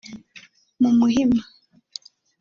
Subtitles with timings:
[0.81, 1.43] mu Muhima